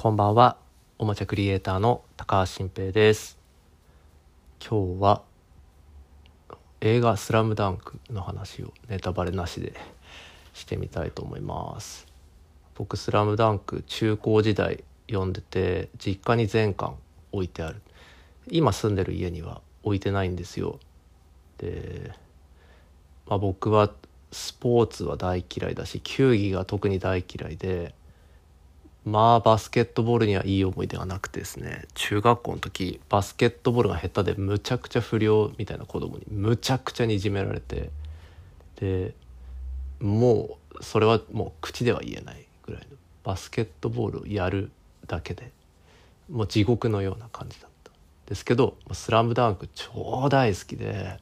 [0.00, 0.56] こんばんは。
[0.96, 3.36] おもちゃクリエイターの高橋新平です。
[4.64, 5.22] 今日は
[6.80, 9.72] 映画スラムダンクの話をネタバレなしで
[10.54, 12.06] してみたいと思います。
[12.76, 16.94] 僕スラムダンク中高時代読んでて実家に全巻
[17.32, 17.82] 置いてある。
[18.52, 20.78] 今住んでる家には置いてないんですよ。
[21.58, 22.12] で、
[23.26, 23.90] まあ、僕は
[24.30, 27.96] スポーツは大嫌いだし球技が特に大嫌いで
[29.08, 31.86] まあバスケットボールにはいい思い出がなくてですね。
[31.94, 37.90] 中学校の時バスケットボールが下手でむちゃくちゃ不良みたいな子供にむちゃくちゃにいじめられて。
[38.76, 39.14] で
[40.00, 44.70] もうそれはもう口では言えないぐらいのバスケットボールをやる
[45.08, 45.50] だけで
[46.30, 47.90] もう地獄のような感じだった。
[48.26, 51.18] ですけど「スラムダンク超大好きで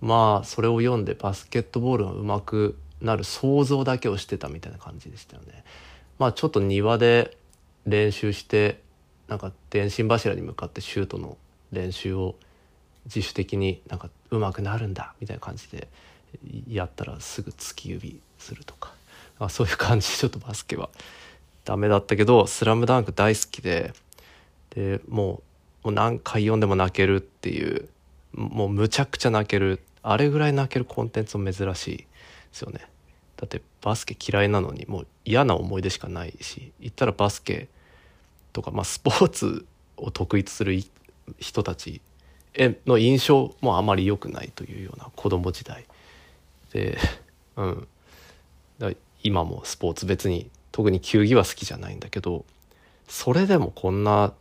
[0.00, 5.64] まあそれを読んでバスケットボールが上手くなる想像だけをしてたみたいな感じでしたよね。
[6.18, 7.36] まあちょっと庭で
[7.86, 8.80] 練習して
[9.28, 11.36] なんか電信柱に向かってシュートの
[11.72, 12.34] 練習を
[13.04, 15.88] 自主的になんか上手くなるんだみたいな感じで
[16.68, 18.92] やったらすぐ突き指するとか。
[19.40, 20.90] あそういう感じでちょっとバスケは
[21.64, 23.92] ダメだったけど「スラムダンク大好きで
[24.70, 25.42] でも
[25.84, 27.88] うもう何回読んでも泣けるっていう
[28.32, 32.06] もうむちゃくちゃ泣けるあれぐらい泣けるコンテンツも珍しいで
[32.52, 32.80] すよね。
[33.38, 37.68] だってバスケ嫌いなのにもう嫌な思い出しかないし言ったらバスケ
[38.52, 39.64] とか、まあ、スポーツ
[39.96, 40.82] を得意とする
[41.38, 42.00] 人たち
[42.54, 45.86] への印象もあまり良くないというような子供時代
[46.72, 46.98] で、
[47.56, 47.86] うん、
[49.22, 52.44] 今もスポーツ別に特に球技は好きじゃないんだけど
[53.06, 54.32] それでもこんな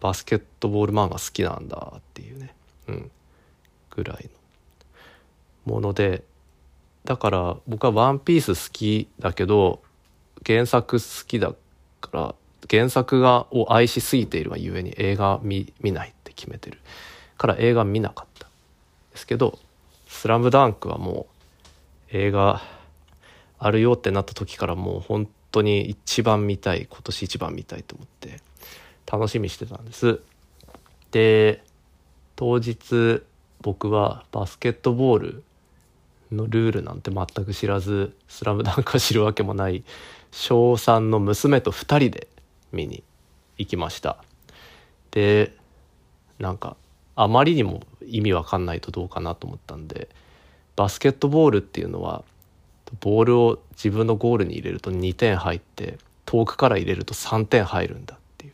[0.00, 2.54] バスケットボール漫画好きなんだっていうね、
[2.88, 3.10] うん、
[3.90, 4.28] ぐらい
[5.66, 6.22] のもので
[7.06, 9.80] だから僕は「ワンピース好きだけど
[10.44, 11.52] 原作好きだ
[12.00, 12.34] から
[12.68, 16.78] 原作がを愛しすぎているがゆえに映画見見ないって決めてる。
[17.38, 18.48] から映画見なかった
[19.12, 19.58] ですけど
[20.08, 21.26] 「スラムダンクはも
[22.12, 22.62] う映画
[23.58, 28.40] あるよってなった時からもう本当に一番見たい今年一番見たいと思って
[29.10, 30.20] 楽しみしてたんです。
[31.12, 31.62] で
[32.34, 33.22] 当日
[33.60, 35.44] 僕はバスケットボール
[36.32, 39.84] のルールなんて全く知らず「スラムダンクを知るわけもない
[40.30, 42.28] 小3の娘と2人で
[42.72, 43.02] 見に
[43.58, 44.22] 行きました。
[45.10, 45.54] で
[46.38, 46.76] なんか
[47.14, 50.08] あまりにも意味わかんないとどうかなと思ったんで
[50.76, 52.24] バスケットボールっていうのは
[53.00, 58.52] ボールを自分のゴールに入れると2点入って遠くから入れると3点入るんだっていう。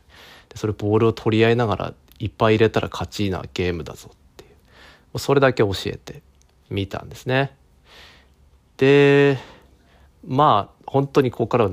[0.49, 4.47] でそれボールを取り合いながらいっぱい入れたら勝ちなゲームだぞってい
[5.13, 5.19] う。
[5.19, 6.21] それだけ教えて
[6.69, 7.55] みたんですね。
[8.77, 9.37] で
[10.25, 11.71] まあ本当にここからは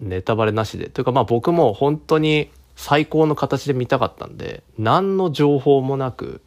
[0.00, 0.88] ネタバレなしで。
[0.88, 6.40] というかまあ僕も本当に最高の形で見たかったんで何の情報もなく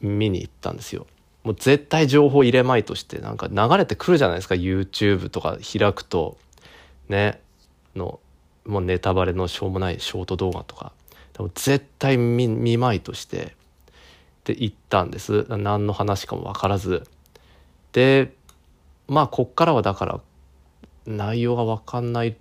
[0.00, 1.06] 見に行ったんですよ。
[1.44, 4.54] もう絶対情報入れまいとしてなんか流れてくるじゃないですか。
[4.54, 6.36] YouTube とか開くと。
[7.08, 7.40] ね。
[7.96, 8.20] の
[8.66, 10.92] もうネタバレのしょうもないショート動画とか。
[11.32, 13.56] でも絶対見見まいとして。
[14.44, 15.46] で行ったんです。
[15.48, 17.04] 何の話かも分からず。
[17.92, 18.32] で
[19.08, 20.20] まあこっからはだから
[21.06, 22.36] 内容が分かんない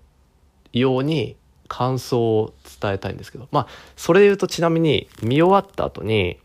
[0.74, 3.48] ように感想を伝えたいんですけど。
[3.52, 6.38] まあそれで言うとちなみに見終わった後に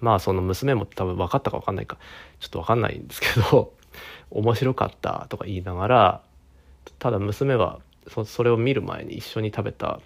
[0.00, 1.96] まあその娘も多分分かったか分かんないか。
[2.40, 3.72] ちょっと分かんないんですけど
[4.30, 6.22] 面白かったとか言いながら
[6.98, 7.78] ただ娘は
[8.08, 10.00] そそれを見る前に一緒に食べた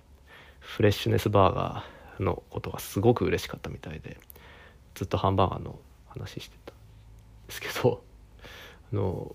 [0.60, 4.18] フレッシュネスバーガーのことがすごく嬉しかったみたいで
[4.94, 5.78] ずっとハンバーガーの
[6.08, 6.76] 話してたん
[7.46, 8.02] ですけど。
[8.92, 9.34] あの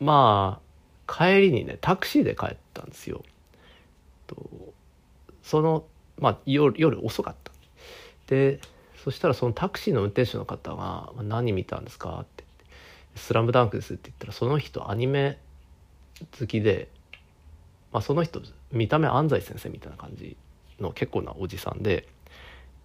[0.00, 0.60] ま
[1.08, 3.22] あ帰りにねタクシーで帰ったんですよ。
[4.26, 4.36] と
[5.42, 5.84] その
[6.18, 7.52] まあ夜夜遅かった。
[8.26, 8.60] で
[9.04, 12.44] そしたらそのタクシーの運転手の方が「何見たんですか?」って
[13.16, 15.38] 「スラムダンクです」って言ったらその人アニメ
[16.38, 16.88] 好きで、
[17.92, 18.40] まあ、その人
[18.72, 20.36] 見た目安西先生みたいな感じ
[20.80, 22.08] の結構なおじさんで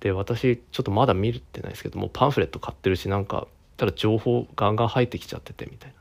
[0.01, 3.48] で私ちょっとまだ見るってないですけどもうパンフレット買ってるしなんか
[3.79, 5.95] ただ情報ガンガン入ってきちゃっててみたいな。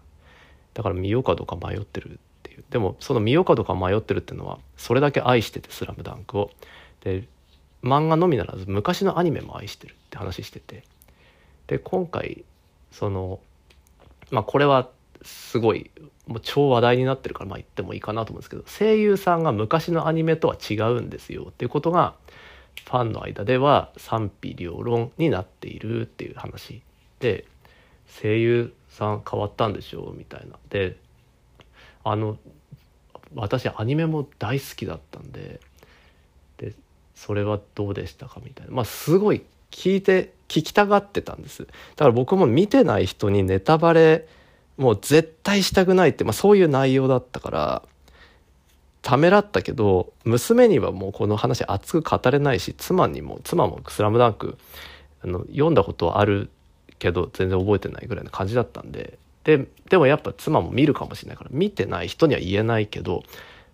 [0.74, 2.64] だから見ようかどうか迷ってるっていう。
[2.70, 6.50] でもその見ようかどうか迷ってるっていうのはそれだけ愛してて「スラムダンクを。
[7.04, 7.28] で
[7.84, 10.82] 漫画のみならず昔のアニメも愛してるって話してて。
[11.68, 12.44] で今回
[12.90, 13.38] その
[14.32, 14.88] まあこれは
[15.22, 15.92] すごい
[16.26, 22.14] もう超話題になってるからまあ言ってもいいかなと思うんですけど声優さんが昔のアニメとは違うんですよっていうことが
[22.84, 26.82] ファンの間では賛否両論になっているっていう話
[27.20, 27.44] で
[28.20, 30.56] 声優さん変わったんでしょうみたいな。
[30.70, 30.96] で
[32.04, 32.38] あの
[33.34, 35.60] 私アニメも大好きだったんで
[36.56, 36.74] で
[37.14, 38.72] それはどうでしたかみたいな。
[38.72, 41.64] まあすごい聞いて聞きたがってたんです。
[41.64, 41.66] だ
[41.96, 44.26] から僕も見てない人にネタバレ
[44.78, 47.82] もう絶対したくないって、まあ、そういう内容だったから
[49.02, 54.56] ためらったけど娘にはもうこの話熱く語れないし妻にも妻も「スラムダンク
[55.24, 56.50] あの読んだことある
[56.98, 63.22] けど全然覚えてないぐらいな感じだったんでででもやっぱ妻も見るかもしれないから見てない人には言えないけど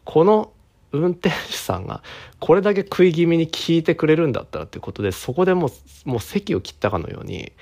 [0.05, 0.53] この
[0.93, 2.03] 運転手さんが
[2.39, 5.67] これだけ食い気味に聞いてくれるんだったらっていうことでそこでも
[6.07, 7.53] うもう席を切ったかのように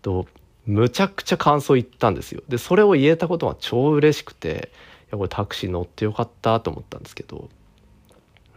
[0.00, 0.26] と
[0.66, 2.42] むちゃくちゃ感想言ったんですよ。
[2.48, 4.70] でそれを言えたことは超嬉しくて
[5.08, 7.50] いやこれタクシー乗ってよかったと思ったんですけど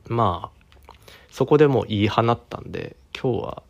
[0.08, 0.94] まあ
[1.30, 3.63] そこでもう言い放ったんで今日は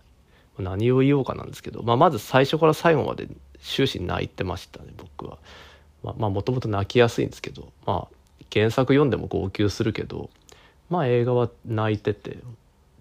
[0.63, 3.28] 何を言おうかなんですけど、まあ、まず最初から最後まで
[3.62, 5.38] 終始泣いてましたね僕は。
[6.04, 8.16] まあもともと泣きやすいんですけどまあ
[8.52, 10.30] 原作読んでも号泣するけど
[10.90, 12.38] まあ映画は泣いてて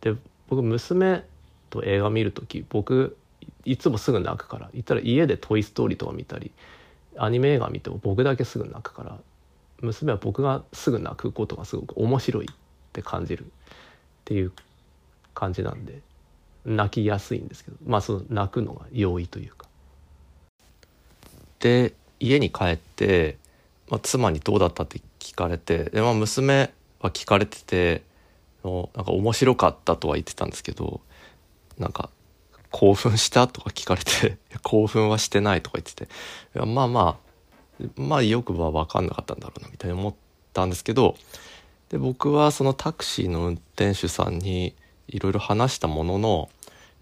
[0.00, 0.14] で
[0.48, 1.24] 僕娘
[1.70, 3.16] と映画見る時僕
[3.64, 6.50] いつもすぐ泣くから言ったら家で「トイ・ストーリー」とか見たり
[7.16, 9.18] アニメ映画見ても僕だけすぐ泣くから
[9.80, 12.54] 娘は僕がすぐ泣くことがすごく面白いっ
[12.92, 13.46] て感じるっ
[14.24, 14.52] ていう
[15.34, 16.00] 感じなんで
[16.64, 19.66] 泣きやすいんですけどまあその泣くのが容易というか。
[21.58, 23.38] で家に帰って、
[23.88, 28.02] まあ、妻にどうだったって聞かれてで、まあ、娘は聞かれてて
[28.62, 28.70] な
[29.02, 31.00] んか面白かったとは言ってたんですけど
[31.78, 32.10] なんか
[32.70, 40.14] 興奮したとか聞かれて 興奮はしてないとか言ってていやまあまあまあよくは分かんなかったんだろうなみたいに思っ
[40.52, 41.16] たんですけど
[41.88, 44.74] で僕はそのタクシーの運転手さんに
[45.10, 46.48] いろいろ話したものの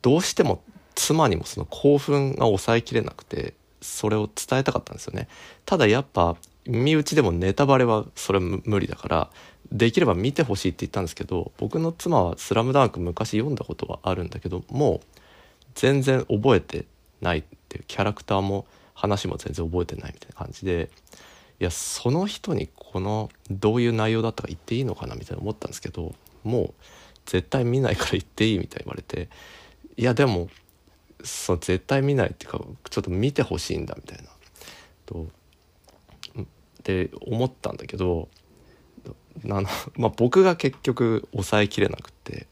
[0.02, 0.62] どうしても
[0.94, 5.28] 妻にもその興奮が抑えきれなくてそれを伝えたかったんですよね。
[5.64, 9.30] ただやっぱ身内でもネタバレはそれ無理だから
[9.72, 15.18] できれば見てほしいって言ったんですけど僕の妻は「スラムダンク昔読んだことはあるんだけどもう
[15.74, 16.86] 全然覚えて
[17.20, 20.90] ないっていうキャラクターも話も全然覚えてないみたいな感じで
[21.60, 26.14] いやその人にこのどういう内容だったか言っていいのかなみたいな思ったんですけど
[26.44, 26.74] もう
[27.28, 29.28] 絶対見ないから言っていいみたいに言われて
[29.96, 30.48] いやでも
[31.22, 34.24] そう絶対見ないっていうかちょっと見てほしいんだみたいな
[35.04, 35.26] と
[36.84, 38.28] で思ったんだけど
[39.44, 39.62] あの、
[39.96, 42.46] まあ、僕が結局抑えきれなくて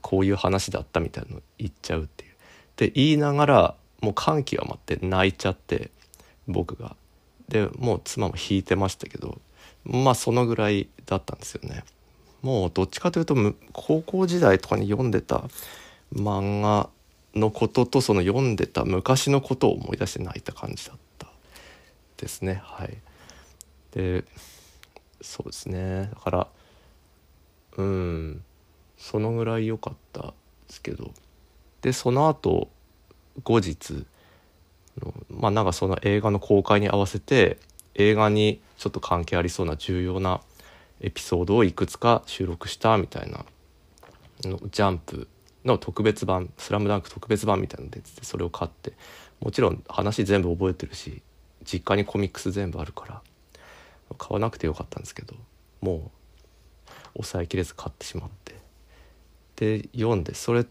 [0.00, 2.32] こういう話だったみたいなの言っちゃうっていう。
[2.76, 5.90] で言いながらもう感極まって泣いちゃって
[6.46, 6.96] 僕が。
[7.48, 9.38] でもう妻も引いてましたけど
[9.84, 11.84] まあそのぐらいだったんですよね。
[12.42, 13.36] もうどっちかというと
[13.72, 15.44] 高校時代とかに読んでた
[16.14, 16.90] 漫画
[17.34, 21.28] のこととその読んでた昔のことを思い出して泣いた感じだった。
[22.18, 22.60] ですね。
[22.64, 22.98] はい。
[23.92, 24.24] で
[25.20, 26.10] そうですね。
[26.14, 26.46] だから
[27.76, 28.44] うん。
[28.98, 30.34] そのぐらい良かったで
[30.68, 31.10] すけど。
[31.80, 32.68] でその後
[33.42, 34.06] 後日
[35.30, 37.58] まあなんかその映画の公開に合わせて
[37.94, 40.40] 映画にちょっと関係ありそうな重要な
[41.02, 43.44] エピソードをいくつか収録したみたいな。
[44.44, 45.28] のジャンプ
[45.64, 48.92] の特別版「スラムダンク特別版みたいなの出ててそれを買って。
[49.42, 51.20] もちろん話全部覚えてるし
[51.64, 53.22] 実家にコミックス全部あるから
[54.16, 55.34] 買わなくてよかったんですけど
[55.80, 56.12] も
[56.86, 58.54] う抑えきれず買ってしまって。
[59.56, 60.64] で読んでそれ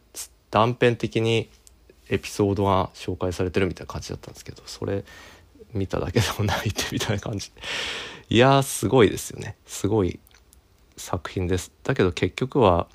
[0.49, 1.49] 断片的に
[2.09, 5.05] エピソードが紹介されてるみたいな感じだったんですけどそれ
[5.73, 7.51] 見ただけでも泣いてみたいな感じ。
[8.29, 9.55] いやーすごいですよね。
[9.65, 10.19] すごい
[10.97, 11.71] 作品です。
[11.83, 12.87] だけど結局は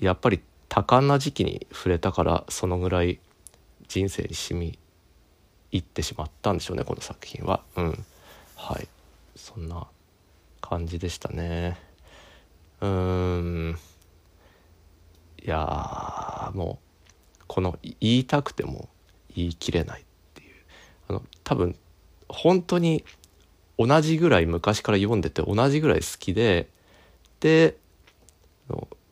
[0.00, 3.20] やっぱり多感な時期に触れたからそのぐらい
[3.88, 4.78] 人生に染み
[5.72, 7.62] 入ってしまったんでしょうねこの作品は。
[7.76, 8.04] うん。
[8.56, 8.88] はい。
[9.34, 9.86] そんな
[10.60, 11.78] 感じでしたね。
[12.80, 13.78] うん。
[15.42, 16.78] いやも
[17.40, 18.88] うこの言いたくても
[19.34, 20.04] 言い切れない
[21.08, 21.76] あの多分
[22.28, 23.04] 本当に
[23.78, 26.68] 同じぐらい昔から読んでて同じぐらい好きで
[27.40, 27.76] で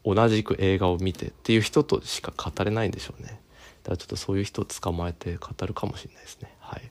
[0.05, 3.41] 同じく映画を見てっていう人としか語れないんでしょうね。
[3.83, 6.55] だからちょっとそういう人を捕まえて語るかもしれないですね。
[6.61, 6.91] はい、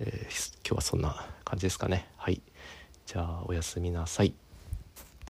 [0.00, 2.08] えー、今日はそんな感じですかね。
[2.16, 2.40] はい。
[3.06, 4.34] じゃあおやすみなさい。